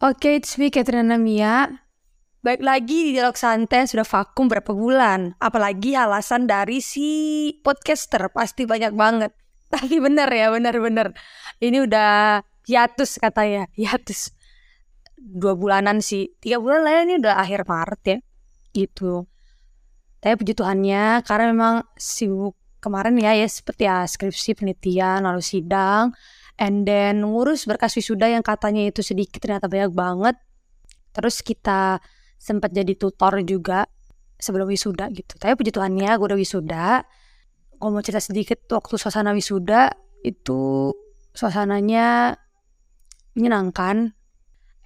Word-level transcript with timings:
Oke, 0.00 0.40
it's 0.40 0.56
me 0.56 0.72
Katrina 0.72 1.20
Mia. 1.20 1.68
Baik 2.40 2.64
lagi 2.64 3.12
di 3.12 3.20
Dialog 3.20 3.36
Santai 3.36 3.84
sudah 3.84 4.08
vakum 4.08 4.48
berapa 4.48 4.72
bulan. 4.72 5.36
Apalagi 5.36 5.92
alasan 5.92 6.48
dari 6.48 6.80
si 6.80 7.52
podcaster 7.60 8.32
pasti 8.32 8.64
banyak 8.64 8.96
banget. 8.96 9.36
Tapi 9.76 10.00
bener 10.00 10.24
ya, 10.32 10.48
bener-bener. 10.48 11.12
Ini 11.60 11.84
udah 11.84 12.40
hiatus 12.64 13.20
katanya, 13.20 13.68
hiatus. 13.76 14.32
Dua 15.20 15.52
bulanan 15.52 16.00
sih, 16.00 16.32
tiga 16.40 16.56
bulan 16.64 16.80
lah 16.80 16.92
ya, 16.96 17.00
ini 17.04 17.14
udah 17.20 17.34
akhir 17.36 17.68
Maret 17.68 18.02
ya. 18.08 18.18
Gitu. 18.72 19.28
Tapi 20.16 20.32
puji 20.40 20.56
Tuhannya, 20.56 21.28
karena 21.28 21.52
memang 21.52 21.84
sibuk 22.00 22.56
kemarin 22.80 23.20
ya, 23.20 23.36
ya 23.36 23.44
seperti 23.44 23.84
ya 23.84 24.08
skripsi, 24.08 24.56
penelitian, 24.56 25.28
lalu 25.28 25.44
sidang 25.44 26.16
and 26.60 26.84
then 26.84 27.24
ngurus 27.24 27.64
berkas 27.64 27.96
wisuda 27.96 28.28
yang 28.28 28.44
katanya 28.44 28.86
itu 28.92 29.00
sedikit 29.00 29.40
ternyata 29.40 29.66
banyak 29.66 29.96
banget. 29.96 30.36
Terus 31.16 31.40
kita 31.40 31.98
sempat 32.36 32.70
jadi 32.70 32.94
tutor 32.94 33.40
juga 33.42 33.88
sebelum 34.36 34.68
wisuda 34.68 35.08
gitu. 35.10 35.40
Tapi 35.40 35.56
puji 35.56 35.72
Tuhannya 35.72 36.12
gue 36.20 36.26
udah 36.28 36.38
wisuda. 36.38 36.86
Gue 37.80 37.88
mau 37.88 38.04
cerita 38.04 38.20
sedikit 38.20 38.60
waktu 38.70 38.94
suasana 39.00 39.32
wisuda 39.32 39.90
itu 40.20 40.92
suasananya 41.32 42.36
menyenangkan. 43.34 44.12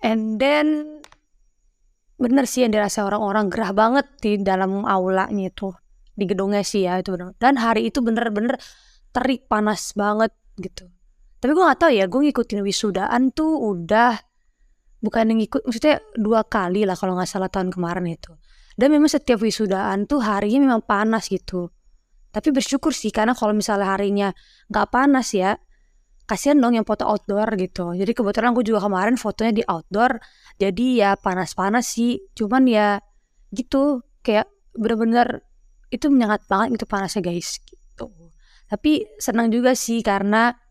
And 0.00 0.38
then 0.38 1.02
bener 2.14 2.46
sih 2.46 2.62
yang 2.62 2.72
dirasa 2.72 3.02
orang-orang 3.02 3.50
gerah 3.50 3.74
banget 3.74 4.06
di 4.22 4.38
dalam 4.38 4.86
aulanya 4.86 5.50
itu 5.50 5.74
di 6.14 6.24
gedungnya 6.30 6.62
sih 6.62 6.86
ya 6.86 7.02
itu 7.02 7.10
bener. 7.10 7.34
dan 7.42 7.58
hari 7.58 7.90
itu 7.90 7.98
bener-bener 7.98 8.54
terik 9.10 9.50
panas 9.50 9.90
banget 9.98 10.30
gitu 10.54 10.86
tapi 11.44 11.52
gue 11.52 11.60
gak 11.60 11.76
tahu 11.76 11.92
ya 11.92 12.08
gue 12.08 12.20
ngikutin 12.24 12.64
wisudaan 12.64 13.28
tuh 13.36 13.52
udah 13.76 14.16
bukan 15.04 15.36
ngikut 15.36 15.68
maksudnya 15.68 16.00
dua 16.16 16.40
kali 16.48 16.88
lah 16.88 16.96
kalau 16.96 17.12
nggak 17.20 17.28
salah 17.28 17.52
tahun 17.52 17.68
kemarin 17.68 18.08
itu. 18.08 18.32
Dan 18.80 18.88
memang 18.96 19.12
setiap 19.12 19.44
wisudaan 19.44 20.08
tuh 20.08 20.24
harinya 20.24 20.64
memang 20.64 20.88
panas 20.88 21.28
gitu. 21.28 21.68
Tapi 22.32 22.48
bersyukur 22.48 22.96
sih 22.96 23.12
karena 23.12 23.36
kalau 23.36 23.52
misalnya 23.52 23.92
harinya 23.92 24.32
nggak 24.72 24.88
panas 24.88 25.36
ya 25.36 25.60
kasihan 26.24 26.56
dong 26.56 26.80
yang 26.80 26.88
foto 26.88 27.04
outdoor 27.04 27.52
gitu. 27.60 27.92
Jadi 27.92 28.16
kebetulan 28.16 28.56
gue 28.56 28.64
juga 28.64 28.80
kemarin 28.88 29.20
fotonya 29.20 29.52
di 29.52 29.62
outdoor 29.68 30.16
jadi 30.56 30.86
ya 30.96 31.10
panas-panas 31.20 31.84
sih. 31.84 32.24
Cuman 32.32 32.64
ya 32.64 33.04
gitu 33.52 34.00
kayak 34.24 34.48
bener-bener 34.72 35.44
itu 35.92 36.08
menyengat 36.08 36.40
banget 36.48 36.80
itu 36.80 36.88
panasnya 36.88 37.20
guys 37.20 37.60
gitu. 37.60 38.08
Tapi 38.64 39.04
senang 39.20 39.52
juga 39.52 39.76
sih 39.76 40.00
karena 40.00 40.63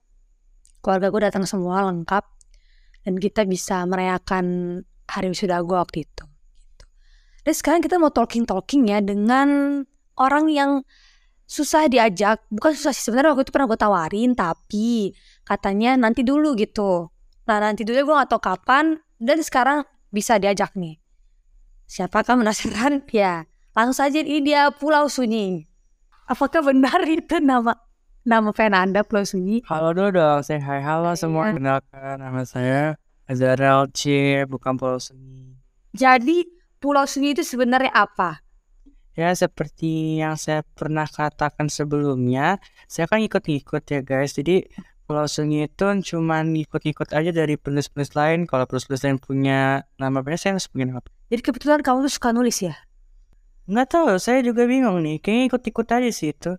keluarga 0.84 1.08
gue 1.08 1.22
datang 1.24 1.48
semua 1.48 1.88
lengkap 1.88 2.24
dan 3.08 3.14
kita 3.16 3.48
bisa 3.48 3.88
merayakan 3.88 4.46
hari 5.08 5.32
wisuda 5.32 5.64
gue 5.64 5.78
waktu 5.80 6.04
itu. 6.04 6.12
Gitu. 6.12 6.24
Dan 7.44 7.54
sekarang 7.56 7.82
kita 7.84 7.96
mau 8.00 8.12
talking 8.12 8.44
talking 8.44 8.92
ya 8.92 9.00
dengan 9.00 9.82
orang 10.20 10.52
yang 10.52 10.72
susah 11.48 11.88
diajak, 11.88 12.44
bukan 12.52 12.72
susah 12.76 12.92
sih 12.96 13.08
sebenarnya 13.08 13.36
waktu 13.36 13.44
itu 13.48 13.54
pernah 13.56 13.68
gue 13.72 13.80
tawarin 13.80 14.32
tapi 14.36 15.16
katanya 15.48 15.96
nanti 15.96 16.24
dulu 16.24 16.56
gitu. 16.56 17.12
Nah 17.48 17.58
nanti 17.60 17.84
dulu 17.84 18.12
gue 18.12 18.16
gak 18.20 18.32
tau 18.32 18.44
kapan 18.44 19.00
dan 19.20 19.40
sekarang 19.44 19.84
bisa 20.12 20.40
diajak 20.40 20.76
nih. 20.76 21.00
Siapakah 21.88 22.40
penasaran? 22.40 23.04
Ya 23.12 23.48
langsung 23.74 24.06
saja 24.06 24.22
ini 24.22 24.40
dia 24.40 24.72
Pulau 24.72 25.10
Sunyi. 25.10 25.68
Apakah 26.30 26.64
benar 26.64 27.04
itu 27.04 27.44
nama 27.44 27.76
Nama 28.24 28.56
Fernanda 28.56 29.04
Pulau 29.04 29.28
Sunyi. 29.28 29.68
Halo 29.68 29.92
dulu 29.92 30.16
dong, 30.16 30.40
saya 30.48 30.64
hai 30.64 30.80
halo 30.80 31.12
semua. 31.20 31.52
Kenalkan 31.52 32.24
nama 32.24 32.48
saya 32.48 32.96
Azarel 33.28 33.92
C, 33.92 34.08
bukan 34.48 34.80
Pulau 34.80 34.96
Sunyi. 34.96 35.60
Jadi 35.92 36.48
Pulau 36.80 37.04
Sunyi 37.04 37.36
itu 37.36 37.44
sebenarnya 37.44 37.92
apa? 37.92 38.40
Ya 39.20 39.36
seperti 39.36 40.24
yang 40.24 40.40
saya 40.40 40.64
pernah 40.64 41.04
katakan 41.04 41.68
sebelumnya, 41.68 42.64
saya 42.88 43.12
kan 43.12 43.20
ikut-ikut 43.20 43.84
ya 43.92 44.00
guys. 44.00 44.40
Jadi 44.40 44.72
Pulau 45.04 45.28
Sunyi 45.28 45.68
itu 45.68 45.84
cuma 46.08 46.48
ikut-ikut 46.48 47.12
aja 47.12 47.32
dari 47.36 47.60
penulis-penulis 47.60 48.16
lain. 48.16 48.48
Kalau 48.48 48.64
penulis-penulis 48.72 49.04
lain 49.04 49.20
punya 49.20 49.84
nama 50.00 50.24
apa 50.24 50.40
saya 50.40 50.56
harus 50.56 50.72
punya 50.72 50.96
apa? 50.96 51.12
Jadi 51.28 51.44
kebetulan 51.44 51.84
kamu 51.84 52.08
tuh 52.08 52.14
suka 52.16 52.32
nulis 52.32 52.56
ya? 52.64 52.72
Nggak 53.68 54.00
tahu, 54.00 54.16
saya 54.16 54.40
juga 54.40 54.64
bingung 54.64 55.04
nih. 55.04 55.20
Kayaknya 55.20 55.44
ikut-ikut 55.52 55.88
aja 55.92 56.08
sih 56.08 56.32
itu. 56.32 56.56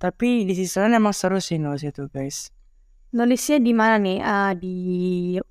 Tapi 0.00 0.48
di 0.48 0.56
sisi 0.56 0.80
lain 0.80 0.96
emang 0.96 1.12
seru 1.12 1.36
sih 1.44 1.60
nulis 1.60 1.84
itu 1.84 2.08
guys. 2.08 2.48
Nulisnya 3.12 3.60
di 3.60 3.76
mana 3.76 4.00
nih? 4.00 4.18
Uh, 4.24 4.52
di 4.56 4.76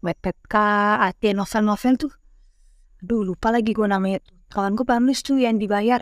Wattpad 0.01 0.37
kah? 0.49 1.05
Atau 1.05 1.37
novel-novel 1.37 1.93
tuh? 2.01 2.13
Aduh 3.05 3.21
lupa 3.21 3.53
lagi 3.53 3.77
gue 3.77 3.85
namanya. 3.85 4.17
Kawan 4.49 4.73
gue 4.73 4.89
nulis 4.97 5.21
tuh 5.21 5.37
yang 5.37 5.61
dibayar. 5.61 6.01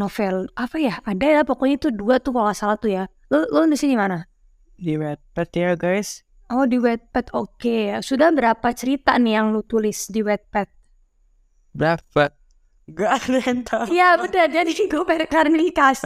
Novel 0.00 0.48
apa 0.56 0.80
ya? 0.80 1.04
Ada 1.04 1.26
ya 1.28 1.40
pokoknya 1.44 1.76
itu 1.76 1.88
dua 1.92 2.24
tuh 2.24 2.32
kalau 2.32 2.48
gak 2.48 2.56
salah 2.56 2.80
tuh 2.80 2.88
ya. 2.88 3.04
Lo, 3.28 3.44
lo 3.52 3.68
nulisnya 3.68 3.92
di 3.92 3.98
mana? 4.00 4.18
Di 4.80 4.96
Wattpad 4.96 5.48
ya 5.52 5.76
guys. 5.76 6.24
Oh 6.48 6.64
di 6.64 6.80
Wattpad 6.80 7.36
oke. 7.36 7.60
Okay. 7.60 8.00
Sudah 8.00 8.32
berapa 8.32 8.72
cerita 8.72 9.20
nih 9.20 9.44
yang 9.44 9.52
lu 9.52 9.60
tulis 9.60 10.08
di 10.08 10.24
Wattpad? 10.24 10.72
Berapa? 11.76 12.32
Gak 12.84 13.10
ada 13.16 13.38
yang 13.40 13.60
tahu. 13.64 13.84
Iya 13.96 14.08
bener, 14.20 14.46
jadi 14.52 14.72
gue 14.92 15.02
pengen 15.08 15.24
klarifikasi. 15.24 16.04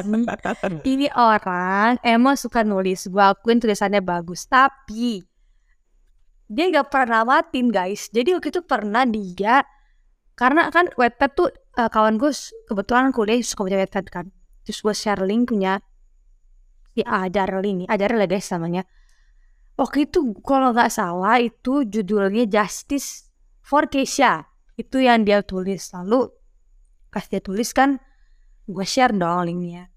Ini 0.86 1.10
orang 1.18 1.98
emang 2.06 2.38
suka 2.38 2.62
nulis, 2.62 3.10
gue 3.10 3.18
akuin 3.18 3.58
tulisannya 3.58 3.98
bagus. 3.98 4.46
Tapi 4.46 5.18
dia 6.46 6.64
gak 6.70 6.94
pernah 6.94 7.26
matin 7.26 7.74
guys. 7.74 8.06
Jadi 8.14 8.30
waktu 8.38 8.54
itu 8.54 8.62
pernah 8.62 9.02
dia, 9.02 9.66
karena 10.38 10.70
kan 10.70 10.86
Wattpad 10.94 11.30
tuh 11.34 11.50
uh, 11.74 11.90
kawan 11.90 12.14
gue 12.14 12.30
kebetulan 12.70 13.10
kuliah 13.10 13.42
suka 13.42 13.66
baca 13.66 13.78
Wattpad 13.82 14.06
kan. 14.06 14.26
Terus 14.62 14.78
gue 14.78 14.94
share 14.94 15.26
link 15.26 15.50
punya 15.50 15.82
si 16.94 17.02
Ajar 17.02 17.50
ini, 17.66 17.90
Ajar 17.90 18.14
lah 18.14 18.30
guys 18.30 18.46
namanya. 18.54 18.86
Waktu 19.74 20.06
itu 20.06 20.30
kalau 20.46 20.70
nggak 20.70 20.94
salah 20.94 21.42
itu 21.42 21.82
judulnya 21.82 22.46
Justice 22.46 23.34
for 23.66 23.90
Keisha. 23.90 24.46
Itu 24.78 25.02
yang 25.02 25.26
dia 25.26 25.42
tulis. 25.42 25.90
Lalu 25.90 26.38
pas 27.18 27.26
dia 27.26 27.42
tulis 27.42 27.74
kan 27.74 27.98
gue 28.70 28.86
share 28.86 29.10
dong 29.10 29.42
linknya. 29.50 29.90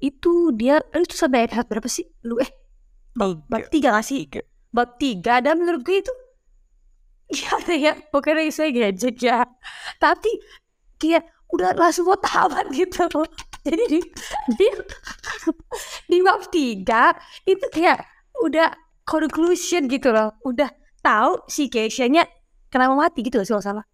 Itu 0.00 0.56
dia 0.56 0.80
itu 0.96 1.12
sampai 1.12 1.44
episode 1.44 1.68
berapa 1.68 1.88
sih? 1.92 2.08
Lu 2.24 2.40
eh 2.40 2.48
bab, 3.12 3.44
bab 3.44 3.68
tiga 3.68 3.92
gak 3.92 4.08
sih? 4.08 4.24
bab 4.72 4.96
tiga 4.96 5.44
dan 5.44 5.60
menurut 5.60 5.84
gue 5.84 6.00
itu 6.00 6.14
ya 7.44 7.60
ya 7.76 7.92
pokoknya 8.08 8.48
saya 8.48 8.72
gadget 8.72 9.20
ya. 9.20 9.44
Tapi 10.00 10.32
kayak 10.96 11.28
udah 11.52 11.76
langsung 11.76 12.08
mau 12.08 12.16
tamat 12.16 12.72
gitu 12.72 13.04
jadi 13.60 13.84
di 13.92 14.00
di, 14.56 14.68
di 16.08 16.18
bab 16.24 16.48
tiga 16.48 17.12
itu 17.44 17.66
kayak 17.68 18.00
udah 18.40 18.72
conclusion 19.04 19.84
gitu 19.92 20.08
loh. 20.08 20.32
Udah 20.48 20.72
tahu 21.04 21.44
si 21.52 21.68
Keisha-nya 21.68 22.24
kenapa 22.72 22.96
mati 22.96 23.20
gitu 23.20 23.36
loh 23.36 23.44
sih 23.44 23.60
salah. 23.60 23.84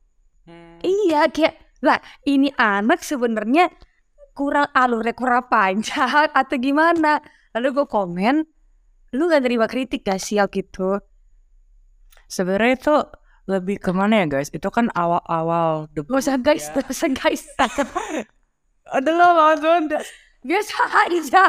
Hmm. 0.47 0.79
iya 0.87 1.27
kayak 1.27 1.66
lah 1.87 2.03
ini 2.27 2.51
anak 2.59 3.07
sebenarnya 3.07 3.71
kurang 4.35 4.69
alurnya 4.75 5.15
kurang 5.15 5.47
panjang 5.47 6.29
atau 6.41 6.57
gimana? 6.59 7.23
Lalu 7.55 7.83
gue 7.83 7.87
komen 7.87 8.37
lu 9.15 9.31
gak 9.31 9.47
terima 9.47 9.71
kritik 9.71 10.03
gak 10.05 10.21
sih 10.21 10.37
gitu. 10.51 11.01
Sebenarnya 12.27 12.75
itu 12.77 12.97
lebih 13.47 13.79
ke 13.79 13.95
mana 13.95 14.27
ya 14.27 14.27
guys? 14.27 14.51
Itu 14.51 14.69
kan 14.75 14.91
awal-awal 14.93 15.87
gak 15.95 16.11
usah 16.11 16.37
guys 16.43 16.69
gak 16.75 16.91
usah 16.91 17.09
guys. 17.15 17.47
Adalah 18.91 19.55
langsung 19.55 19.89
biasa 20.47 20.79
aja 21.11 21.43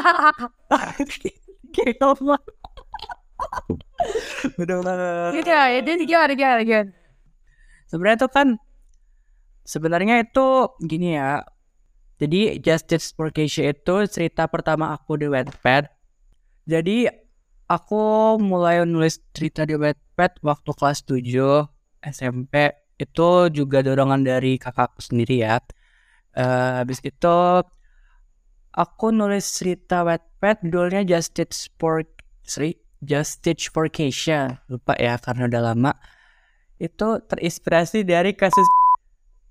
udah 4.58 4.76
udah 4.82 4.96
gitu 5.34 5.50
ya 5.50 5.78
jadi 5.78 6.02
gimana 6.02 6.32
gimana 6.34 6.62
gimana? 6.66 6.90
Sebenarnya 7.86 8.16
itu 8.18 8.28
kan 8.28 8.48
Sebenarnya 9.68 10.24
itu 10.24 10.72
gini 10.80 11.20
ya. 11.20 11.44
Jadi 12.16 12.56
Justice 12.64 13.12
for 13.12 13.28
Keisha 13.28 13.68
itu 13.68 14.08
cerita 14.08 14.48
pertama 14.48 14.96
aku 14.96 15.20
di 15.20 15.28
Wattpad. 15.28 15.92
Jadi 16.64 17.04
aku 17.68 18.36
mulai 18.40 18.80
nulis 18.88 19.20
cerita 19.36 19.68
di 19.68 19.76
Wattpad 19.76 20.40
waktu 20.40 20.70
kelas 20.72 21.04
7 21.04 21.68
SMP. 22.00 22.72
Itu 22.96 23.52
juga 23.52 23.84
dorongan 23.84 24.24
dari 24.24 24.56
kakakku 24.56 25.04
sendiri 25.04 25.44
ya. 25.44 25.60
Uh, 26.32 26.82
habis 26.82 27.04
itu 27.04 27.36
aku 28.72 29.06
nulis 29.12 29.44
cerita 29.52 30.00
Wattpad 30.00 30.64
judulnya 30.64 31.04
Justice 31.04 31.68
for 31.76 32.08
sorry, 32.40 32.80
Justice 33.04 33.68
for 33.68 33.92
Keisha. 33.92 34.64
Lupa 34.72 34.96
ya 34.96 35.20
karena 35.20 35.44
udah 35.44 35.62
lama. 35.70 35.92
Itu 36.80 37.20
terinspirasi 37.20 38.08
dari 38.08 38.32
kasus 38.32 38.66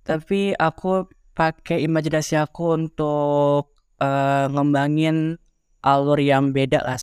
tapi 0.08 0.56
aku 0.56 1.12
pakai 1.36 1.84
imajinasi 1.84 2.40
aku 2.40 2.80
untuk 2.80 3.76
uh, 4.00 4.48
ngembangin 4.48 5.36
alur 5.84 6.18
yang 6.18 6.56
beda 6.56 6.80
lah 6.82 6.98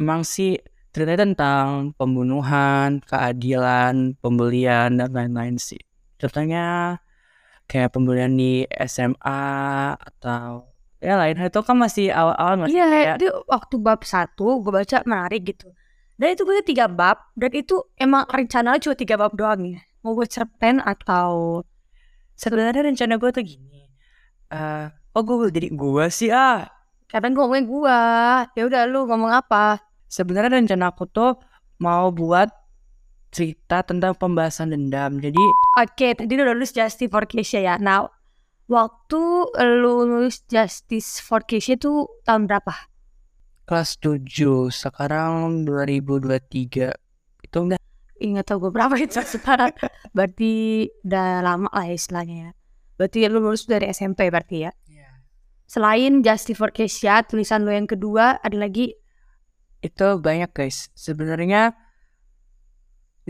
emang 0.00 0.24
sih 0.24 0.56
ceritanya 0.94 1.30
tentang 1.30 1.66
pembunuhan, 1.94 2.98
keadilan, 3.04 4.16
pembelian 4.18 4.98
dan 4.98 5.10
lain-lain 5.12 5.60
sih. 5.60 5.78
Contohnya 6.18 6.98
kayak 7.68 7.92
pembelian 7.94 8.34
di 8.34 8.64
SMA 8.88 9.44
atau 9.94 10.66
ya 10.98 11.14
lain 11.14 11.38
itu 11.38 11.60
kan 11.62 11.76
masih 11.78 12.10
awal-awal 12.10 12.66
masih 12.66 12.74
Iya, 12.74 12.86
kayak 12.90 13.14
itu 13.22 13.28
waktu 13.46 13.74
bab 13.78 14.00
satu 14.02 14.58
gue 14.64 14.72
baca 14.74 14.98
menarik 15.06 15.54
gitu. 15.54 15.70
Dan 16.18 16.34
itu 16.34 16.42
gue 16.42 16.66
tiga 16.66 16.90
bab 16.90 17.30
dan 17.38 17.54
itu 17.54 17.78
emang 17.94 18.26
rencananya 18.26 18.82
cuma 18.82 18.98
tiga 18.98 19.14
bab 19.14 19.36
doang 19.38 19.78
ya. 19.78 19.80
Mau 20.02 20.18
gue 20.18 20.26
cerpen 20.26 20.82
atau 20.82 21.62
sebenarnya 22.38 22.86
rencana 22.86 23.18
gue 23.18 23.30
tuh 23.34 23.42
gini. 23.42 23.90
eh 24.48 24.86
oh 25.12 25.22
gue 25.26 25.50
jadi 25.50 25.68
gue 25.74 26.04
sih 26.08 26.30
ah. 26.30 26.64
kadang 27.10 27.34
gue 27.34 27.42
ngomongin 27.42 27.66
gue. 27.66 28.00
Ya 28.54 28.62
udah 28.64 28.82
lu 28.86 29.04
ngomong 29.10 29.34
apa? 29.34 29.82
Sebenarnya 30.06 30.56
rencana 30.62 30.94
aku 30.94 31.04
tuh 31.10 31.36
mau 31.82 32.08
buat 32.14 32.48
cerita 33.28 33.84
tentang 33.84 34.16
pembahasan 34.16 34.72
dendam. 34.72 35.20
Jadi 35.20 35.40
Oke, 35.76 36.16
tadi 36.16 36.32
lu 36.38 36.46
udah 36.46 36.56
nulis 36.56 36.72
Justice 36.72 37.10
for 37.12 37.28
Keisha 37.28 37.60
ya. 37.60 37.74
Nah, 37.76 38.08
waktu 38.68 39.20
lu 39.82 40.08
nulis 40.08 40.44
Justice 40.48 41.20
for 41.20 41.44
Keisha 41.44 41.76
itu 41.76 42.08
tahun 42.24 42.48
berapa? 42.48 42.72
kelas 43.68 44.00
7 44.00 44.72
sekarang 44.72 45.68
2023 45.68 46.88
itu 47.44 47.58
enggak 47.60 47.82
Ingat 48.18 48.50
tau 48.50 48.58
gue 48.58 48.70
berapa 48.74 48.94
itu 48.98 49.18
sekarang. 49.38 49.72
Berarti 50.12 50.86
udah 51.06 51.42
lama 51.42 51.68
lah 51.70 51.86
ya 51.86 51.94
istilahnya 51.94 52.36
ya. 52.36 52.50
Berarti 52.98 53.18
lu 53.30 53.38
lulus 53.38 53.64
dari 53.66 53.86
SMP 53.90 54.28
berarti 54.28 54.66
ya. 54.66 54.72
Selain 55.68 56.24
Justice 56.24 56.56
for 56.56 56.72
Keisha, 56.72 57.20
tulisan 57.28 57.60
lu 57.60 57.70
yang 57.70 57.84
kedua 57.84 58.40
ada 58.40 58.56
lagi 58.56 58.96
itu 59.78 60.18
banyak 60.18 60.50
guys 60.50 60.90
sebenarnya 60.98 61.70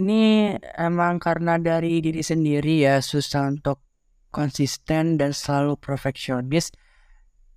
ini 0.01 0.57
emang 0.81 1.21
karena 1.21 1.61
dari 1.61 2.01
diri 2.01 2.25
sendiri 2.25 2.89
ya 2.89 3.05
susah 3.05 3.53
untuk 3.53 3.85
konsisten 4.33 5.21
dan 5.21 5.37
selalu 5.37 5.77
perfeksionis 5.77 6.73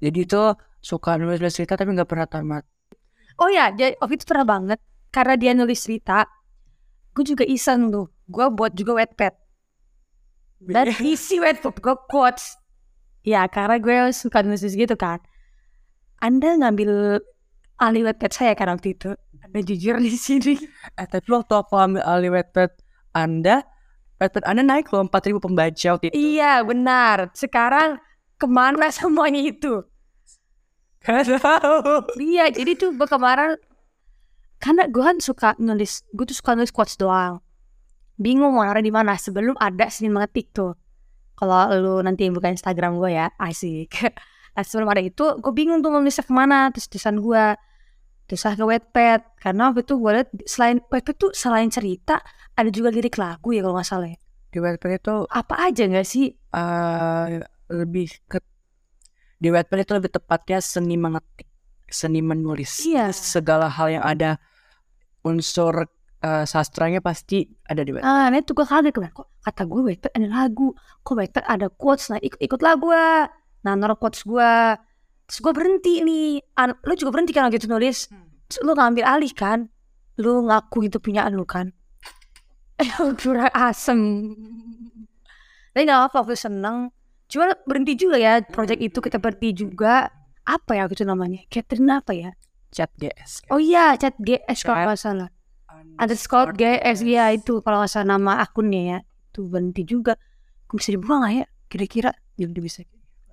jadi 0.04 0.28
itu 0.28 0.44
suka 0.84 1.16
nulis 1.16 1.40
cerita 1.56 1.80
tapi 1.80 1.96
nggak 1.96 2.10
pernah 2.10 2.28
tamat 2.28 2.68
Oh 3.42 3.50
ya, 3.50 3.74
jadi 3.74 3.98
waktu 3.98 4.22
itu 4.22 4.26
pernah 4.30 4.46
banget 4.46 4.80
karena 5.10 5.34
dia 5.34 5.52
nulis 5.58 5.82
cerita, 5.82 6.30
gue 7.12 7.24
juga 7.28 7.44
iseng 7.44 7.92
tuh, 7.92 8.08
gue 8.32 8.46
buat 8.52 8.72
juga 8.76 9.00
wetpad. 9.04 9.34
Dan 10.62 10.94
isi 11.02 11.42
wetpad 11.42 11.76
gue 11.82 11.96
quotes. 12.08 12.56
Ya 13.22 13.46
karena 13.50 13.78
gue 13.78 14.14
suka 14.14 14.42
nulis 14.42 14.64
gitu 14.64 14.96
kan. 14.98 15.22
Anda 16.22 16.58
ngambil 16.58 17.22
alih 17.82 18.04
wetpad 18.10 18.32
saya 18.32 18.54
kan 18.54 18.70
waktu 18.74 18.94
itu. 18.98 19.14
Anda 19.42 19.60
jujur 19.66 19.98
di 20.00 20.14
sini. 20.14 20.56
eh 21.00 21.08
tapi 21.10 21.28
waktu 21.28 21.54
aku 21.58 21.74
ambil 21.76 22.04
alih 22.06 22.32
Wattpad 22.32 22.72
anda 23.12 23.66
Wattpad 24.22 24.48
anda 24.48 24.64
naik 24.64 24.88
loh 24.94 25.04
4000 25.10 25.44
pembaca 25.44 25.88
waktu 25.98 26.08
itu 26.08 26.16
Iya 26.16 26.62
benar. 26.64 27.34
Sekarang 27.36 28.00
ke 28.38 28.48
mana 28.48 28.88
semuanya 28.96 29.42
itu? 29.44 29.84
Gak 31.02 31.42
tahu 31.42 32.06
Iya, 32.22 32.54
jadi 32.54 32.78
tuh 32.78 32.94
kemarin 32.94 33.58
karena 34.62 34.86
gue 34.86 35.02
kan 35.02 35.18
suka 35.18 35.58
nulis, 35.58 36.06
gue 36.14 36.24
tuh 36.24 36.38
suka 36.38 36.54
nulis 36.54 36.70
quotes 36.70 36.96
doang. 36.96 37.42
Bingung 38.16 38.54
mau 38.54 38.62
naruh 38.62 38.80
di 38.80 38.94
mana 38.94 39.18
sebelum 39.18 39.58
ada 39.58 39.90
Senin 39.90 40.14
mengetik 40.14 40.54
tuh. 40.54 40.78
Kalau 41.34 41.74
lu 41.74 41.94
nanti 42.00 42.30
buka 42.30 42.48
Instagram 42.48 42.96
gue 42.96 43.12
ya, 43.12 43.28
asik. 43.36 43.92
Nah, 44.52 44.68
sebelum 44.68 44.92
ada 44.92 45.00
itu, 45.00 45.24
gue 45.40 45.54
bingung 45.56 45.80
tuh 45.80 45.88
mau 45.88 46.04
nulisnya 46.04 46.28
ke 46.28 46.34
mana, 46.36 46.68
terus 46.76 46.92
tulisan 46.92 47.24
gue. 47.24 47.46
Terus 48.28 48.44
ke 48.44 48.60
Wattpad, 48.60 49.40
karena 49.40 49.72
waktu 49.72 49.88
itu 49.88 49.96
gue 49.96 50.12
liat 50.12 50.28
selain 50.44 50.84
Wattpad 50.92 51.16
tuh 51.16 51.32
selain 51.32 51.72
cerita, 51.72 52.20
ada 52.52 52.68
juga 52.68 52.92
lirik 52.92 53.16
lagu 53.16 53.56
ya 53.56 53.64
kalau 53.64 53.80
nggak 53.80 53.88
salah 53.88 54.12
ya. 54.12 54.20
di 54.52 54.60
Wattpad 54.60 54.92
itu 55.00 55.16
Apa 55.32 55.56
aja 55.72 55.88
nggak 55.88 56.04
sih? 56.04 56.36
eh 56.36 57.40
lebih 57.72 58.12
ke 58.28 58.44
di 59.40 59.48
Wattpad 59.48 59.88
itu 59.88 59.94
lebih 59.96 60.12
tepatnya 60.12 60.60
seni 60.60 61.00
mengetik 61.00 61.48
seni 61.88 62.20
menulis 62.20 62.84
Iya. 62.84 63.16
segala 63.16 63.72
hal 63.72 63.88
yang 63.88 64.04
ada 64.04 64.36
unsur 65.26 65.86
eh, 66.22 66.46
sastranya 66.46 67.02
pasti 67.02 67.46
ada 67.66 67.82
di 67.82 67.94
Wattpad 67.94 68.08
Ah, 68.08 68.28
nah 68.30 68.38
itu 68.38 68.54
gue 68.54 68.66
kaget 68.66 68.94
kan. 68.94 69.12
Kok 69.14 69.28
kata 69.42 69.62
gue 69.66 69.80
Wattpad 69.90 70.12
ada 70.18 70.28
lagu. 70.30 70.68
Kok 71.02 71.14
Wattpad 71.18 71.44
ada 71.46 71.68
quotes. 71.70 72.10
Nah 72.14 72.20
ikut, 72.22 72.40
ikut 72.42 72.60
lah 72.62 72.78
gue. 72.78 73.06
Nah 73.66 73.74
naruh 73.78 73.98
quotes 73.98 74.22
gue. 74.26 74.54
Terus 75.30 75.40
gue 75.42 75.54
berhenti 75.54 75.94
nih. 76.06 76.42
An 76.58 76.78
lu 76.86 76.94
juga 76.98 77.12
berhenti 77.14 77.34
kan 77.34 77.50
gitu 77.50 77.66
nulis. 77.70 78.10
Terus 78.50 78.60
lu 78.62 78.74
ngambil 78.78 79.06
alih 79.06 79.34
kan. 79.34 79.70
Lu 80.22 80.46
ngaku 80.46 80.90
itu 80.90 80.98
punyaan 81.02 81.34
lu 81.34 81.46
kan. 81.46 81.74
Eh 82.82 82.90
kurang 83.22 83.54
asem. 83.54 84.34
Tapi 85.72 85.86
gak 85.86 86.10
apa 86.10 86.18
aku 86.26 86.34
seneng. 86.34 86.90
Cuma 87.30 87.54
berhenti 87.64 87.94
juga 87.96 88.18
ya 88.20 88.42
project 88.42 88.82
itu 88.82 88.98
kita 89.00 89.22
berhenti 89.22 89.54
juga. 89.54 90.10
Apa 90.44 90.76
ya 90.76 90.90
itu 90.90 91.06
namanya? 91.06 91.46
Catherine 91.48 91.94
apa 91.94 92.12
ya? 92.12 92.34
Chat 92.72 92.90
GS 92.96 93.46
Oh 93.52 93.60
iya, 93.60 93.94
chat 94.00 94.16
GS 94.18 94.64
kalau 94.64 94.88
nggak 94.88 95.00
salah. 95.00 95.30
Underscore 96.00 96.56
GS 96.56 97.04
ya 97.04 97.30
itu 97.36 97.60
kalau 97.62 97.84
nggak 97.84 97.92
salah 97.92 98.18
nama 98.18 98.42
akunnya 98.42 98.82
ya. 98.82 99.00
Itu 99.32 99.48
berhenti 99.52 99.84
juga. 99.84 100.16
Bisa 100.72 100.96
dibuang 100.96 101.22
nggak 101.28 101.34
ya 101.36 101.46
kira-kira? 101.68 102.12
Jadi 102.40 102.60
bisa 102.64 102.80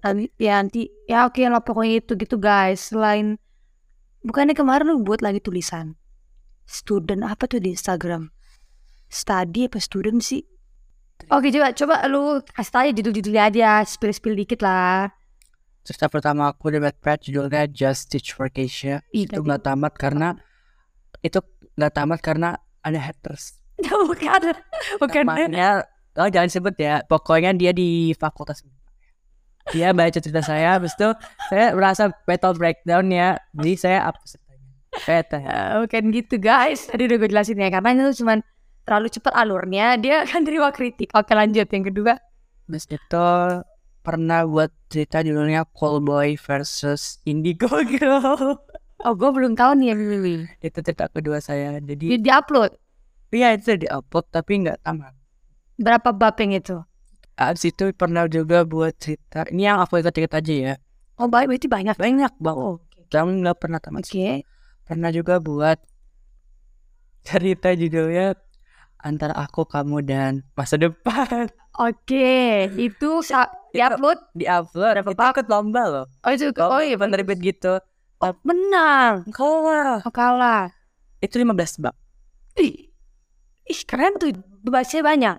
nanti 0.03 0.27
ya 0.39 0.59
nanti. 0.59 0.91
Ya 1.07 1.25
oke 1.27 1.41
lah 1.47 1.63
pokoknya 1.63 2.03
itu 2.03 2.13
gitu 2.19 2.37
guys. 2.37 2.91
Selain 2.91 3.39
bukannya 4.27 4.55
kemarin 4.55 4.91
lu 4.91 5.03
buat 5.03 5.23
lagi 5.23 5.39
tulisan? 5.43 5.95
Student 6.69 7.25
apa 7.25 7.49
tuh 7.49 7.63
di 7.63 7.73
Instagram? 7.73 8.29
Study 9.09 9.71
apa 9.71 9.81
student 9.81 10.21
sih? 10.21 10.45
Oke 11.33 11.51
coba 11.51 11.75
coba 11.75 11.95
lu 12.07 12.39
kasih 12.55 12.73
tanya 12.75 12.91
judul-judulnya 12.95 13.43
aja. 13.49 13.71
Spill 13.83 14.15
spill 14.15 14.39
dikit 14.39 14.61
lah 14.63 15.18
cerita 15.89 16.13
pertama 16.13 16.53
aku 16.53 16.69
di 16.69 16.77
Wattpad 16.77 17.25
judulnya 17.25 17.65
Just 17.73 18.13
Teach 18.13 18.37
for 18.37 18.53
Keisha. 18.53 19.01
Itu 19.09 19.41
nggak 19.41 19.65
tamat 19.65 19.97
karena 19.97 20.37
itu 21.25 21.41
nggak 21.81 21.93
tamat 21.97 22.21
karena 22.21 22.61
ada 22.85 23.01
haters. 23.01 23.57
Bukan. 23.81 24.53
Bukan. 25.01 25.25
Namanya 25.25 25.89
oh 26.21 26.29
jangan 26.29 26.53
sebut 26.53 26.77
ya. 26.77 27.01
Pokoknya 27.09 27.57
dia 27.57 27.73
di 27.73 28.13
fakultas. 28.21 28.61
Dia 29.73 29.97
baca 29.97 30.21
cerita 30.21 30.45
saya 30.45 30.77
habis 30.77 30.93
itu 30.93 31.09
saya 31.49 31.73
merasa 31.73 32.13
mental 32.29 32.53
breakdown 32.53 33.09
ya. 33.09 33.41
Jadi 33.57 33.73
saya 33.81 34.13
apa 34.13 34.21
tanya. 35.25 35.49
Ya, 35.49 35.65
bukan 35.81 36.05
gitu 36.13 36.37
guys. 36.37 36.85
Tadi 36.85 37.09
udah 37.09 37.17
gue 37.17 37.29
jelasin 37.33 37.57
ya 37.57 37.73
karena 37.73 37.97
itu 37.97 38.21
cuman 38.25 38.45
terlalu 38.85 39.09
cepat 39.09 39.33
alurnya. 39.33 39.97
Dia 39.97 40.29
akan 40.29 40.41
terima 40.45 40.69
kritik. 40.69 41.13
Oke 41.17 41.33
lanjut. 41.33 41.65
Yang 41.65 41.85
kedua. 41.93 42.21
Habis 42.69 42.85
itu 42.93 43.29
pernah 44.09 44.49
buat 44.49 44.73
cerita 44.89 45.21
judulnya 45.21 45.69
Callboy 45.77 46.41
versus 46.41 47.21
Indigo 47.29 47.69
Girl. 47.93 48.57
Oh 49.05 49.13
gue 49.13 49.29
belum 49.29 49.53
tahu 49.53 49.77
nih 49.77 49.93
yang 49.93 50.01
ini. 50.01 50.49
Itu 50.65 50.81
cerita 50.81 51.13
kedua 51.13 51.45
saya. 51.45 51.77
Di, 51.77 51.93
jadi 51.93 52.17
di 52.17 52.31
upload 52.33 52.73
iya 53.29 53.53
itu 53.53 53.77
di 53.77 53.85
upload 53.85 54.33
tapi 54.33 54.65
nggak 54.65 54.81
tamat. 54.81 55.13
Berapa 55.77 56.17
bab 56.17 56.41
yang 56.41 56.57
itu? 56.57 56.81
Abis 57.37 57.69
itu 57.69 57.93
pernah 57.93 58.25
juga 58.33 58.65
buat 58.65 58.97
cerita. 58.97 59.45
Ini 59.53 59.77
yang 59.77 59.79
aku 59.85 60.01
ingat-ingat 60.01 60.41
aja 60.41 60.55
ya. 60.57 60.75
Oh 61.21 61.29
baik 61.29 61.53
berarti 61.53 61.69
banyak. 61.69 61.97
Banyak 62.01 62.33
banget 62.41 62.65
oh 62.65 62.77
tapi 63.13 63.31
nggak 63.45 63.57
pernah 63.61 63.77
tamat. 63.77 64.09
Oke. 64.09 64.49
pernah 64.89 65.13
juga 65.13 65.37
buat 65.37 65.77
cerita 67.29 67.77
judulnya 67.77 68.41
antara 69.05 69.37
aku 69.37 69.69
kamu 69.69 70.01
dan 70.01 70.49
masa 70.57 70.81
depan 70.81 71.53
Oke, 71.79 72.67
itu 72.75 73.11
sa- 73.29 73.51
di 73.71 73.79
upload. 73.79 74.19
di 74.35 74.45
upload 74.49 74.99
Berapa 74.99 75.11
itu 75.15 75.23
ikut 75.39 75.47
lomba 75.47 75.83
loh. 75.87 76.05
Oh 76.27 76.31
itu, 76.33 76.51
oh 76.59 76.83
iya 76.83 76.97
penerbit 76.99 77.39
gitu. 77.39 77.79
Oh, 78.19 78.35
menang. 78.43 79.23
kalah. 79.31 80.03
Oh 80.03 80.11
kalah. 80.11 80.75
itu 81.19 81.35
15 81.35 81.83
bab 81.83 81.95
Ih, 82.59 82.91
ih 83.65 83.81
keren 83.87 84.19
tuh. 84.19 84.35
Bacanya 84.67 85.03
banyak. 85.03 85.37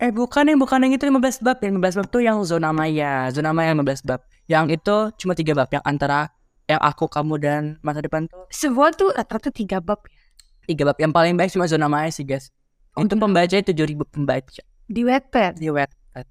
eh 0.00 0.08
bukan 0.08 0.48
yang 0.48 0.56
bukan 0.56 0.80
yang 0.80 0.92
itu 0.96 1.04
15 1.04 1.44
bab. 1.44 1.60
Yang 1.60 1.72
15 1.92 1.98
bab 2.00 2.06
tuh 2.08 2.22
yang 2.24 2.40
zona 2.40 2.72
maya. 2.72 3.28
Zona 3.28 3.52
maya 3.52 3.76
15 3.76 4.00
bab. 4.08 4.20
Yang 4.48 4.80
itu 4.80 4.96
cuma 5.20 5.36
tiga 5.36 5.52
bab. 5.52 5.68
Yang 5.68 5.84
antara 5.84 6.32
yang 6.64 6.80
aku 6.80 7.04
kamu 7.04 7.34
dan 7.36 7.62
masa 7.82 8.00
depan 8.00 8.24
tuh 8.24 8.48
Semua 8.48 8.88
tuh 8.94 9.12
rata-rata 9.12 9.52
tiga 9.52 9.76
bab 9.84 10.00
ya. 10.08 10.16
tiga 10.64 10.88
bab. 10.88 10.96
Yang 10.96 11.12
paling 11.12 11.34
baik 11.36 11.52
cuma 11.52 11.68
zona 11.68 11.84
maya 11.84 12.08
sih 12.08 12.24
guys. 12.24 12.48
Oh, 12.96 13.04
itu 13.04 13.12
pembaca 13.14 13.52
7000 13.52 13.76
pembaca 14.08 14.62
di 14.90 15.06
Wattpad. 15.06 15.62
di 15.62 15.70
Wattpad 15.70 16.26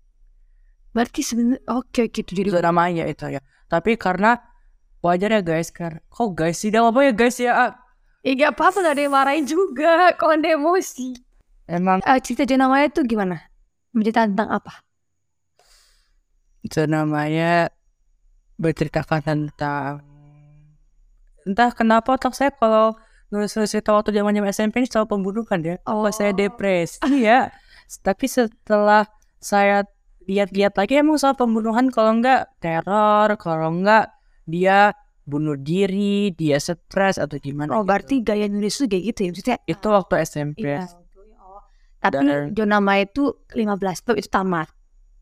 Berarti 0.92 1.22
sebenarnya 1.24 1.64
oke 1.70 2.00
oke 2.12 2.20
itu 2.28 2.32
jadi 2.36 2.50
maya 2.76 3.08
itu 3.08 3.24
ya 3.32 3.40
tapi 3.72 3.96
karena 3.96 4.42
wajar 5.00 5.32
ya 5.32 5.42
guys 5.46 5.72
kan 5.72 6.04
kok 6.12 6.30
guys 6.36 6.60
sih 6.60 6.74
apa 6.74 7.00
ya 7.06 7.12
guys 7.16 7.38
ya 7.40 7.54
Ah, 7.56 7.72
Ya 8.20 8.36
gak 8.36 8.60
apa-apa 8.60 8.84
gak 8.84 8.94
ada 9.00 9.02
yang 9.08 9.16
marahin 9.16 9.46
juga 9.48 10.12
Kalau 10.20 10.36
ada 10.36 10.50
emosi 10.52 11.16
emang 11.72 12.04
Eh, 12.04 12.20
Cerita 12.20 12.44
Jana 12.44 12.68
Maya 12.68 12.92
tuh 12.92 13.08
gimana? 13.08 13.48
Mencerita 13.96 14.28
tentang 14.28 14.52
apa? 14.52 14.84
zona 16.68 17.08
maya 17.08 17.72
berceritakan 18.60 19.24
tentang 19.24 20.04
entah 21.48 21.72
kenapa 21.72 22.20
otak 22.20 22.36
saya 22.36 22.52
kalau 22.52 23.00
nulis-nulis 23.32 23.72
cerita 23.72 23.96
waktu 23.96 24.12
zaman 24.12 24.36
zaman 24.36 24.52
SMP 24.52 24.84
ini 24.84 24.90
soal 24.92 25.08
pembunuhan 25.08 25.64
ya. 25.64 25.76
Oh. 25.88 26.04
Pas 26.04 26.12
saya 26.12 26.36
depresi 26.36 27.00
ya. 27.24 27.48
Tapi 27.98 28.30
setelah 28.30 29.10
saya 29.42 29.82
lihat-lihat 30.30 30.78
lagi 30.78 31.02
emang 31.02 31.18
soal 31.18 31.34
pembunuhan 31.34 31.90
kalau 31.90 32.22
enggak 32.22 32.54
teror, 32.62 33.34
kalau 33.42 33.74
enggak 33.74 34.14
dia 34.46 34.94
bunuh 35.26 35.58
diri, 35.58 36.30
dia 36.34 36.62
stres 36.62 37.18
atau 37.18 37.38
gimana. 37.42 37.74
Oh 37.74 37.82
gitu. 37.82 37.90
berarti 37.90 38.16
gaya 38.22 38.46
nulis 38.46 38.78
tuh 38.78 38.86
kayak 38.86 39.04
gitu 39.14 39.20
ya 39.26 39.30
maksudnya 39.34 39.58
itu 39.66 39.88
waktu 39.90 40.14
SMP. 40.22 40.66
Iya. 40.66 40.86
Oh. 41.38 41.62
Tapi 42.02 42.14
Dan- 42.26 42.54
zona 42.54 42.78
maya 42.78 43.06
itu 43.10 43.34
15 43.54 44.06
bab 44.06 44.16
itu 44.18 44.30
tamat. 44.30 44.68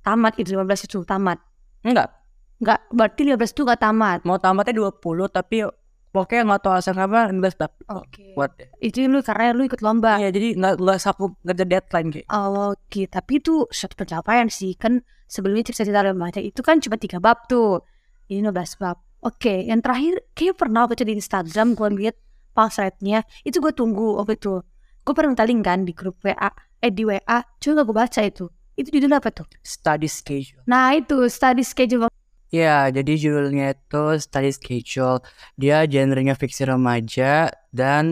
Tamat 0.03 0.33
itu 0.39 0.49
15 0.55 0.87
itu 0.87 1.03
tamat. 1.03 1.39
Enggak, 1.83 2.11
Enggak, 2.57 2.79
berarti 2.89 3.21
15 3.27 3.53
itu 3.53 3.61
enggak 3.63 3.81
tamat. 3.83 4.19
mau 4.25 4.39
tamatnya 4.41 4.73
20 4.75 5.27
tapi 5.29 5.61
pokoknya 6.11 6.43
nggak 6.47 6.61
tahu 6.63 6.71
alasan 6.73 6.97
apa 6.97 7.29
15 7.29 7.59
bab. 7.59 7.71
Oke. 7.91 8.33
Buat 8.33 8.51
Itu 8.79 9.05
lu 9.07 9.19
karena 9.21 9.53
lu 9.53 9.67
ikut 9.67 9.81
lomba. 9.83 10.17
Iya, 10.19 10.29
jadi 10.33 10.57
nggak 10.57 10.73
nggak 10.79 10.99
saku 10.99 11.35
ngejar 11.43 11.67
deadline 11.67 12.09
kayak. 12.13 12.27
Oh, 12.31 12.73
Oke, 12.73 13.05
tapi 13.07 13.39
itu 13.39 13.67
suatu 13.69 13.95
pencapaian 13.99 14.47
sih. 14.47 14.73
Kan 14.75 15.03
sebelumnya 15.27 15.67
cerita-cerita 15.67 16.01
remaja 16.07 16.39
itu 16.39 16.59
kan 16.63 16.79
cuma 16.79 16.95
tiga 16.95 17.19
bab 17.19 17.45
tuh. 17.51 17.83
Ini 18.27 18.43
15 18.43 18.81
bab. 18.81 18.97
Oke, 19.25 19.65
yang 19.65 19.81
terakhir 19.81 20.23
kayak 20.37 20.55
pernah 20.61 20.85
baca 20.85 21.03
di 21.03 21.13
Instagram 21.17 21.73
gue 21.73 21.89
lihat 22.05 22.15
passwordnya 22.53 23.25
itu 23.45 23.57
gue 23.57 23.73
tunggu 23.73 24.17
waktu 24.21 24.37
itu. 24.37 24.61
Gue 25.01 25.13
pernah 25.15 25.33
minta 25.33 25.45
link 25.47 25.61
kan 25.63 25.87
di 25.87 25.93
grup 25.95 26.19
WA, 26.21 26.49
eh 26.83 26.91
di 26.91 27.07
WA, 27.07 27.37
cuma 27.61 27.81
gak 27.81 27.85
gue 27.87 27.95
baca 27.95 28.21
itu. 28.21 28.45
Itu 28.77 28.93
judulnya 28.93 29.17
apa 29.17 29.33
tuh? 29.33 29.49
Study 29.65 30.05
schedule. 30.05 30.61
Nah 30.69 30.93
itu 30.93 31.17
study 31.33 31.65
schedule. 31.65 32.05
Ya, 32.47 32.87
jadi 32.87 33.11
judulnya 33.19 33.75
itu 33.75 34.03
study 34.23 34.51
schedule. 34.55 35.19
Dia 35.59 35.83
genrenya 35.83 36.31
fiksi 36.39 36.63
remaja 36.63 37.51
dan 37.75 38.05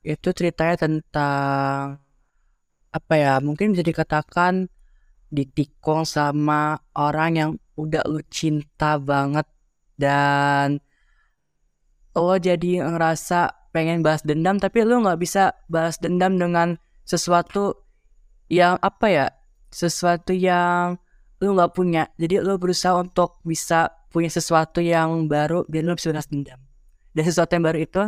itu 0.00 0.28
ceritanya 0.32 0.76
tentang 0.88 2.00
apa 2.96 3.14
ya? 3.16 3.34
Mungkin 3.44 3.76
bisa 3.76 3.84
dikatakan 3.84 4.72
ditikung 5.28 6.08
sama 6.08 6.80
orang 6.96 7.30
yang 7.36 7.50
udah 7.76 8.04
lu 8.08 8.20
cinta 8.32 8.96
banget 9.00 9.48
dan 9.96 10.80
lo 12.12 12.36
jadi 12.36 12.84
ngerasa 12.84 13.72
pengen 13.72 14.04
balas 14.04 14.20
dendam 14.20 14.60
tapi 14.60 14.84
lu 14.84 15.00
nggak 15.00 15.16
bisa 15.16 15.56
balas 15.72 15.96
dendam 15.96 16.36
dengan 16.36 16.76
sesuatu 17.04 17.76
yang 18.48 18.80
apa 18.80 19.06
ya? 19.12 19.26
Sesuatu 19.72 20.32
yang 20.32 21.00
lu 21.42 21.58
nggak 21.58 21.74
punya 21.74 22.06
jadi 22.14 22.38
lu 22.38 22.54
berusaha 22.56 22.94
untuk 23.02 23.42
bisa 23.42 23.90
punya 24.14 24.30
sesuatu 24.30 24.78
yang 24.78 25.26
baru 25.26 25.66
biar 25.66 25.82
lu 25.82 25.98
bisa 25.98 26.14
balas 26.14 26.30
dendam 26.30 26.62
dan 27.12 27.22
sesuatu 27.26 27.58
yang 27.58 27.66
baru 27.66 27.78
itu 27.82 28.04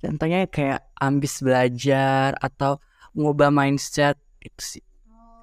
contohnya 0.00 0.48
kayak 0.48 0.80
ambis 0.96 1.44
belajar 1.44 2.32
atau 2.40 2.80
ngubah 3.12 3.52
mindset 3.52 4.16
itu 4.40 4.80
sih 4.80 4.84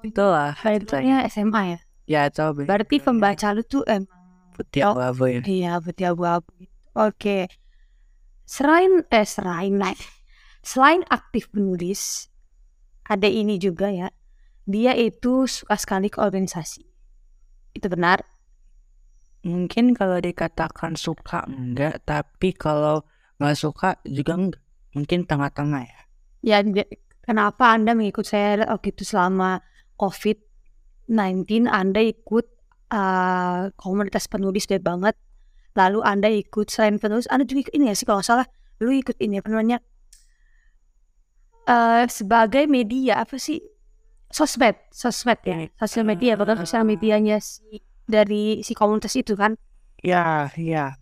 itulah 0.04 0.52
Itu 0.60 1.00
SMA 1.32 1.62
ya. 1.64 1.78
ya 2.04 2.20
itu 2.28 2.44
Berarti 2.68 3.00
pembaca 3.00 3.56
lu 3.56 3.64
tuh 3.64 3.82
emang 3.88 4.12
putih 4.52 4.84
abu 4.84 5.24
ya 5.26 5.40
Iya, 5.42 5.72
putih 5.80 6.12
abu-abu. 6.14 6.52
Oke. 6.94 7.50
Selain 8.44 9.02
eh 9.10 9.26
selain 9.26 9.80
lah. 9.80 9.96
Selain 10.62 11.02
aktif 11.10 11.50
menulis, 11.52 12.28
ada 13.08 13.26
ini 13.26 13.58
juga 13.58 13.90
ya. 13.90 14.08
Dia 14.64 14.96
itu 14.96 15.44
suka 15.44 15.76
sekali 15.76 16.08
ke 16.08 16.22
organisasi. 16.22 16.93
Itu 17.74 17.86
benar? 17.90 18.24
mungkin 19.44 19.92
kalau 19.92 20.16
dikatakan 20.24 20.96
suka 20.96 21.44
enggak 21.44 22.00
tapi 22.08 22.56
kalau 22.56 23.04
nggak 23.36 23.56
suka 23.60 24.00
juga 24.08 24.32
enggak 24.40 24.62
mungkin 24.96 25.28
tengah-tengah 25.28 25.84
ya 25.84 26.00
Ya, 26.44 26.60
kenapa 27.24 27.72
Anda 27.72 27.96
mengikut 27.96 28.28
saya 28.28 28.68
waktu 28.68 28.92
itu 28.92 29.08
selama 29.08 29.64
COVID-19? 29.96 31.64
Anda 31.72 32.04
ikut 32.04 32.44
eh, 32.92 33.72
komunitas 33.80 34.28
penulis 34.28 34.68
baik 34.68 34.84
banget. 34.84 35.16
Lalu 35.72 36.04
Anda 36.04 36.28
ikut 36.28 36.68
selain 36.68 37.00
penulis, 37.00 37.24
Anda 37.32 37.48
juga 37.48 37.64
ikut 37.64 37.74
ini 37.80 37.88
ya 37.88 37.96
sih 37.96 38.04
kalau 38.04 38.20
salah. 38.20 38.44
Lu 38.84 38.92
ikut 38.92 39.16
ini 39.24 39.40
apa 39.40 39.48
namanya? 39.48 39.80
eh 41.64 42.04
sebagai 42.12 42.68
media 42.68 43.24
apa 43.24 43.40
sih? 43.40 43.56
Sosmed, 44.34 44.74
sosmed 44.90 45.38
ya, 45.46 45.70
sosial 45.78 46.02
media, 46.02 46.34
bahkan 46.34 46.58
sosial 46.58 46.82
medianya 46.82 47.38
si 47.38 47.78
dari 48.02 48.66
si 48.66 48.74
komunitas 48.74 49.14
itu 49.14 49.38
kan? 49.38 49.54
Ya, 50.02 50.50
ya. 50.58 50.98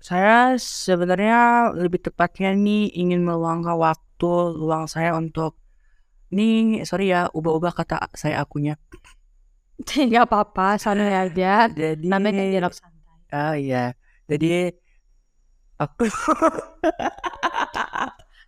Saya 0.00 0.56
sebenarnya 0.56 1.70
lebih 1.76 2.08
tepatnya 2.08 2.56
nih 2.56 2.88
ingin 2.96 3.20
meluangkan 3.22 3.76
waktu 3.76 4.32
luang 4.56 4.88
saya 4.88 5.12
untuk 5.12 5.60
nih 6.32 6.88
sorry 6.88 7.12
ya 7.12 7.28
ubah-ubah 7.36 7.72
kata 7.76 8.08
saya 8.16 8.40
akunya. 8.40 8.80
Gak 10.12 10.24
apa-apa, 10.24 10.80
santai 10.80 11.12
aja. 11.12 11.68
Jadi 11.68 12.08
Namanya 12.08 12.48
dialog 12.48 12.72
santai. 12.72 13.28
Ah 13.28 13.54
iya. 13.60 13.92
Jadi 14.24 14.72
aku 15.76 16.08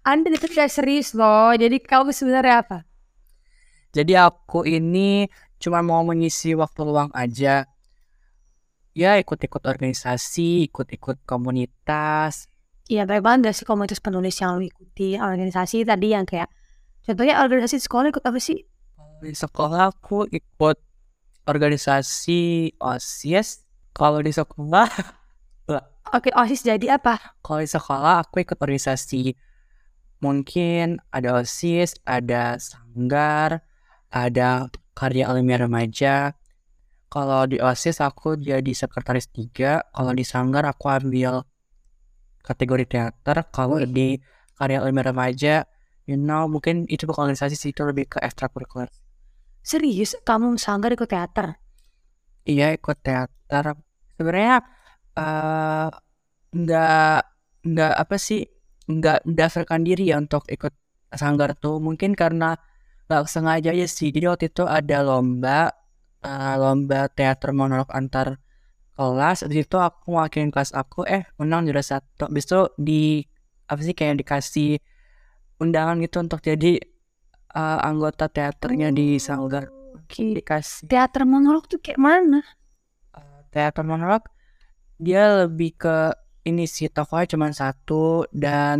Anda 0.08 0.32
itu 0.32 0.48
tidak 0.48 0.72
serius 0.72 1.12
loh. 1.12 1.52
Jadi 1.52 1.84
kamu 1.84 2.16
sebenarnya 2.16 2.64
apa? 2.64 2.93
Jadi 3.96 4.26
aku 4.28 4.66
ini 4.66 5.30
cuma 5.62 5.80
mau 5.80 6.02
mengisi 6.02 6.52
waktu 6.52 6.80
luang 6.82 7.08
aja. 7.14 7.64
Ya 8.94 9.18
ikut-ikut 9.18 9.62
organisasi, 9.66 10.70
ikut-ikut 10.70 11.26
komunitas, 11.26 12.46
Iya, 12.84 13.08
baik 13.08 13.24
banget 13.24 13.56
sih 13.56 13.64
komunitas 13.64 13.96
penulis 13.96 14.36
yang 14.44 14.60
lu 14.60 14.68
ikuti 14.68 15.16
organisasi 15.16 15.88
tadi 15.88 16.12
yang 16.12 16.28
kayak 16.28 16.52
contohnya 17.00 17.40
organisasi 17.40 17.80
sekolah 17.80 18.12
ikut 18.12 18.24
apa 18.24 18.36
sih? 18.36 18.60
di 19.24 19.32
sekolah 19.32 19.88
aku 19.88 20.28
ikut 20.28 20.76
organisasi 21.48 22.76
OSIS. 22.76 23.64
Kalau 23.96 24.20
di 24.20 24.36
sekolah, 24.36 24.84
Oke, 26.12 26.28
OSIS 26.36 26.60
jadi 26.60 27.00
apa? 27.00 27.16
kalau 27.40 27.64
di 27.64 27.70
sekolah 27.72 28.20
aku 28.20 28.44
ikut 28.44 28.60
organisasi. 28.60 29.32
Mungkin 30.20 31.00
ada 31.08 31.40
OSIS, 31.40 31.96
ada 32.04 32.60
sanggar, 32.60 33.64
ada 34.14 34.70
karya 34.94 35.26
ilmiah 35.34 35.66
remaja. 35.66 36.38
Kalau 37.10 37.50
di 37.50 37.58
OSIS 37.58 37.98
aku 37.98 38.38
jadi 38.38 38.70
sekretaris 38.70 39.26
tiga. 39.34 39.82
Kalau 39.90 40.14
di 40.14 40.22
sanggar 40.22 40.62
aku 40.70 40.86
ambil 40.86 41.42
kategori 42.46 42.86
teater. 42.86 43.36
Kalau 43.50 43.82
di 43.82 44.22
karya 44.54 44.78
ilmiah 44.86 45.10
remaja, 45.10 45.54
you 46.06 46.14
know, 46.14 46.46
mungkin 46.46 46.86
itu 46.86 47.10
bukan 47.10 47.26
organisasi 47.26 47.58
sih, 47.58 47.74
itu 47.74 47.82
lebih 47.82 48.06
ke 48.06 48.18
ekstrakurikuler. 48.22 48.86
Serius, 49.66 50.14
kamu 50.22 50.60
sanggar 50.62 50.94
ikut 50.94 51.10
teater? 51.10 51.58
Iya 52.46 52.76
ikut 52.76 53.00
teater. 53.02 53.74
Sebenarnya 54.14 54.62
eh 55.18 55.88
nggak 56.54 57.18
nggak 57.64 57.92
apa 57.98 58.16
sih 58.20 58.44
nggak 58.84 59.24
mendaftarkan 59.26 59.80
diri 59.82 60.12
ya 60.12 60.20
untuk 60.20 60.44
ikut 60.46 60.70
sanggar 61.16 61.56
tuh. 61.56 61.80
Mungkin 61.80 62.12
karena 62.12 62.54
nggak 63.06 63.24
sengaja 63.32 63.68
aja 63.74 63.86
sih. 63.96 64.08
Jadi 64.14 64.26
waktu 64.30 64.46
itu 64.52 64.64
ada 64.78 64.96
lomba 65.08 65.72
eh, 66.24 66.54
lomba 66.62 66.98
teater 67.16 67.50
monolog 67.56 67.88
antar 67.98 68.26
kelas. 68.96 69.38
Di 69.50 69.56
situ 69.64 69.76
aku 69.88 70.04
mewakilin 70.14 70.50
kelas 70.54 70.72
aku 70.80 71.00
eh 71.16 71.24
menang 71.40 71.60
juara 71.68 71.82
satu. 71.84 72.22
Habis 72.30 72.44
itu 72.48 72.60
di 72.88 73.02
apa 73.70 73.80
sih 73.86 73.94
kayak 73.98 74.16
dikasih 74.22 74.70
undangan 75.62 75.96
gitu 76.04 76.16
untuk 76.24 76.40
jadi 76.48 76.72
eh, 77.60 77.78
anggota 77.88 78.24
teaternya 78.36 78.88
di 78.98 79.06
sanggar. 79.26 79.64
Oke. 79.96 80.26
Dikasih 80.38 80.88
Teater 80.90 81.22
monolog 81.32 81.64
tuh 81.70 81.80
kayak 81.84 82.00
mana? 82.06 82.40
eh, 83.18 83.40
teater 83.52 83.84
monolog 83.90 84.22
dia 85.04 85.22
lebih 85.46 85.70
ke 85.82 85.96
ini 86.50 86.64
sih 86.74 86.88
tokohnya 86.96 87.26
cuma 87.32 87.48
satu 87.62 88.28
dan 88.44 88.76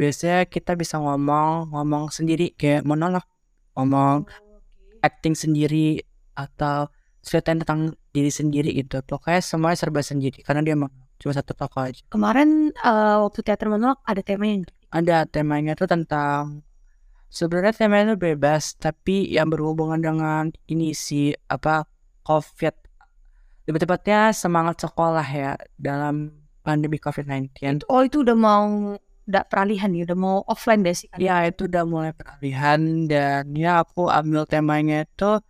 biasanya 0.00 0.38
kita 0.54 0.72
bisa 0.82 0.96
ngomong 1.04 1.72
ngomong 1.72 2.04
sendiri 2.16 2.46
kayak 2.60 2.82
monolog 2.90 3.24
ngomong 3.76 4.26
acting 5.04 5.36
sendiri 5.36 6.02
atau 6.34 6.90
ceritain 7.22 7.60
tentang 7.62 7.94
diri 8.10 8.30
sendiri 8.32 8.70
gitu. 8.74 9.02
Pokoknya 9.04 9.42
semuanya 9.42 9.78
serba 9.78 10.00
sendiri 10.00 10.40
karena 10.42 10.64
dia 10.64 10.74
emang 10.74 10.90
cuma 11.20 11.32
satu 11.32 11.52
tokoh 11.52 11.86
aja. 11.86 12.02
Kemarin 12.08 12.72
eh, 12.72 13.16
waktu 13.20 13.40
teater 13.44 13.68
monolog 13.68 14.00
ada 14.04 14.20
temanya. 14.24 14.66
ada 14.86 15.26
temanya 15.26 15.74
tuh 15.74 15.90
tentang 15.90 16.62
sebenarnya 17.26 17.74
temanya 17.74 18.14
itu 18.14 18.16
bebas 18.16 18.78
tapi 18.78 19.28
yang 19.28 19.50
berhubungan 19.50 19.98
dengan 20.00 20.44
ini 20.70 20.96
sih 20.96 21.34
apa 21.50 21.84
covid. 22.22 22.74
Lebih 23.66 23.82
tepatnya 23.82 24.30
semangat 24.30 24.78
sekolah 24.78 25.26
ya 25.26 25.58
dalam 25.74 26.30
pandemi 26.62 27.02
covid-19 27.02 27.82
Oh 27.90 28.02
itu 28.06 28.22
udah 28.22 28.36
mau 28.38 28.94
udah 29.26 29.42
peralihan 29.50 29.90
ya, 29.90 30.06
udah 30.06 30.18
mau 30.18 30.36
offline 30.46 30.86
deh 30.86 30.94
sih. 30.94 31.10
kan? 31.10 31.18
ya 31.18 31.46
itu 31.50 31.66
udah 31.66 31.82
mulai 31.82 32.14
peralihan 32.14 33.10
dan 33.10 33.50
ya 33.58 33.82
aku 33.82 34.06
ambil 34.06 34.46
temanya 34.46 35.02
itu 35.02 35.42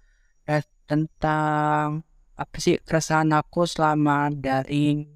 ya, 0.48 0.64
tentang 0.88 2.02
apa 2.36 2.56
sih 2.60 2.80
keresahan 2.80 3.32
aku 3.36 3.68
selama 3.68 4.32
daring 4.32 5.08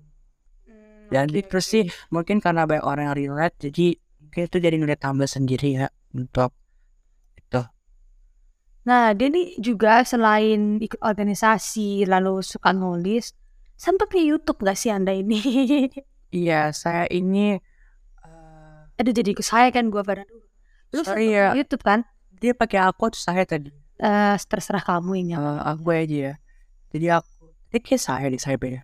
dan 1.11 1.27
terus 1.27 1.67
sih 1.67 1.85
mungkin 2.15 2.39
karena 2.39 2.65
banyak 2.65 2.87
orang 2.87 3.05
yang 3.11 3.17
relate 3.19 3.57
jadi 3.69 3.99
mungkin 4.23 4.43
itu 4.47 4.57
jadi 4.63 4.77
nilai 4.79 4.99
tambah 5.01 5.27
sendiri 5.27 5.85
ya 5.85 5.87
untuk 6.15 6.55
itu 7.37 7.61
Nah, 8.81 9.13
dia 9.13 9.29
nih 9.29 9.61
juga 9.61 10.01
selain 10.09 10.81
ikut 10.81 11.05
organisasi, 11.05 12.09
lalu 12.09 12.41
suka 12.41 12.73
nulis, 12.73 13.37
sempat 13.77 14.09
di 14.09 14.33
YouTube 14.33 14.65
gak 14.65 14.73
sih 14.73 14.89
Anda 14.89 15.13
ini? 15.13 15.37
iya 16.41 16.73
saya 16.73 17.05
ini 17.13 17.61
Aduh, 19.01 19.17
jadi 19.17 19.33
saya 19.41 19.73
kan 19.73 19.89
gue 19.89 20.03
pada 20.05 20.29
dulu. 20.29 20.45
Lu 20.93 21.01
Sorry 21.01 21.33
sempet 21.33 21.41
ya. 21.41 21.49
YouTube 21.57 21.83
kan? 21.83 22.05
dia 22.41 22.57
pakai 22.57 22.81
akun 22.81 23.13
saya 23.13 23.45
tadi 23.45 23.71
Eh, 24.01 24.37
terserah 24.49 24.81
kamu 24.81 25.29
ini. 25.29 25.37
Eh, 25.37 25.61
aku 25.61 25.93
aja 25.93 26.33
ya 26.33 26.35
jadi 26.89 27.21
aku 27.21 27.53
ini 27.69 27.79
kayak 27.85 28.01
saya 28.01 28.27
di 28.33 28.41
saya 28.41 28.57
beda 28.57 28.81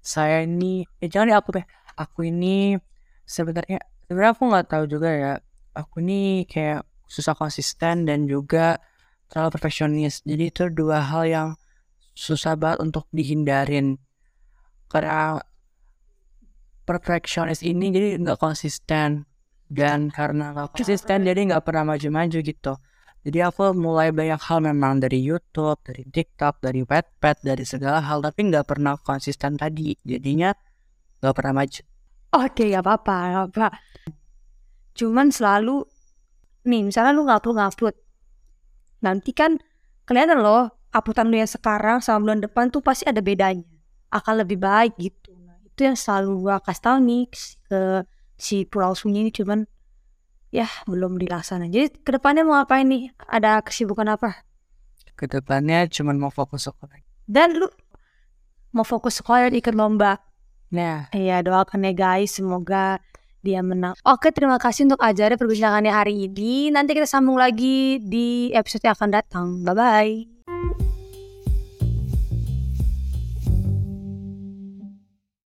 saya 0.00 0.40
ini 0.40 0.88
eh, 1.04 1.08
jangan 1.12 1.28
di 1.28 1.34
aku 1.36 1.48
deh 1.60 1.66
aku 2.00 2.32
ini 2.32 2.80
sebenarnya 3.28 3.84
sebenarnya 4.08 4.32
aku 4.32 4.42
nggak 4.48 4.66
tahu 4.72 4.84
juga 4.88 5.12
ya 5.12 5.32
aku 5.76 6.00
ini 6.00 6.48
kayak 6.48 6.88
susah 7.04 7.36
konsisten 7.36 8.08
dan 8.08 8.24
juga 8.24 8.80
terlalu 9.28 9.52
perfeksionis 9.52 10.24
jadi 10.24 10.48
itu 10.48 10.72
dua 10.72 11.04
hal 11.04 11.28
yang 11.28 11.48
susah 12.16 12.56
banget 12.56 12.88
untuk 12.88 13.04
dihindarin 13.12 14.00
karena 14.88 15.44
perfeksionis 16.88 17.60
ini 17.60 17.92
jadi 17.92 18.16
nggak 18.16 18.40
konsisten 18.40 19.28
dan 19.68 20.12
karena 20.12 20.52
nggak 20.52 20.76
konsisten 20.76 21.24
jadi 21.24 21.40
nggak 21.54 21.64
pernah 21.64 21.94
maju-maju 21.94 22.38
gitu 22.40 22.74
jadi 23.24 23.48
aku 23.48 23.72
mulai 23.72 24.12
banyak 24.12 24.36
hal 24.36 24.60
memang 24.60 25.00
dari 25.00 25.16
YouTube, 25.16 25.80
dari 25.80 26.04
TikTok, 26.04 26.60
dari 26.60 26.84
Wattpad, 26.84 27.40
dari 27.40 27.64
segala 27.64 28.04
hal, 28.04 28.20
tapi 28.20 28.52
nggak 28.52 28.68
pernah 28.68 29.00
konsisten 29.00 29.56
tadi. 29.56 29.96
Jadinya 30.04 30.52
nggak 31.24 31.32
pernah 31.32 31.64
maju. 31.64 31.82
Oke, 32.36 32.68
gak 32.68 32.84
apa-apa, 32.84 33.16
gak 33.32 33.44
apa. 33.56 33.68
Cuman 34.92 35.32
selalu, 35.32 35.88
nih 36.68 36.82
misalnya 36.84 37.16
lu 37.16 37.24
ngupload 37.24 37.56
ngupload, 37.56 37.96
nanti 39.00 39.30
kan 39.32 39.56
kelihatan 40.04 40.44
loh 40.44 40.68
uploadan 40.92 41.32
lu 41.32 41.40
yang 41.40 41.48
sekarang 41.48 42.04
sama 42.04 42.28
bulan 42.28 42.44
depan 42.44 42.68
tuh 42.68 42.84
pasti 42.84 43.08
ada 43.08 43.24
bedanya, 43.24 43.64
akan 44.12 44.44
lebih 44.44 44.60
baik 44.60 44.98
gitu. 45.00 45.32
Nah, 45.46 45.56
itu 45.62 45.80
yang 45.86 45.96
selalu 45.96 46.44
gua 46.44 46.60
kasih 46.60 46.82
tahu 46.82 46.96
nih 47.06 47.24
ke 47.70 47.80
si 48.44 48.68
Pulau 48.68 48.92
Sunyi 48.92 49.24
ini 49.24 49.32
cuman 49.32 49.64
ya 50.52 50.68
belum 50.84 51.16
dilaksanain. 51.16 51.72
Jadi 51.72 52.04
ke 52.04 52.10
depannya 52.12 52.44
mau 52.44 52.60
ngapain 52.60 52.84
nih? 52.84 53.10
Ada 53.24 53.64
kesibukan 53.64 54.12
apa? 54.12 54.44
Ke 55.16 55.24
depannya 55.24 55.88
cuma 55.88 56.12
mau 56.12 56.28
fokus 56.28 56.68
sekolah. 56.68 57.00
Dan 57.24 57.56
lu 57.56 57.66
mau 58.76 58.84
fokus 58.84 59.24
sekolah 59.24 59.48
dan 59.48 59.54
ikut 59.56 59.72
lomba. 59.72 60.20
Nah, 60.74 61.08
Iya 61.14 61.40
doakan 61.40 61.86
ya 61.88 61.92
guys 61.96 62.36
semoga 62.36 63.00
dia 63.40 63.60
menang. 63.64 63.94
Oke 64.04 64.32
terima 64.34 64.60
kasih 64.60 64.88
untuk 64.90 65.00
ajarnya 65.00 65.40
perbincangannya 65.40 65.92
hari 65.92 66.28
ini. 66.28 66.68
Nanti 66.68 66.92
kita 66.92 67.08
sambung 67.08 67.40
lagi 67.40 68.02
di 68.02 68.50
episode 68.52 68.84
yang 68.84 68.96
akan 68.96 69.10
datang. 69.12 69.46
Bye 69.64 69.74
bye. 69.76 70.33